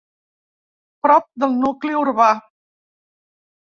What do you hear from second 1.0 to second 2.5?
Prop del nucli urbà.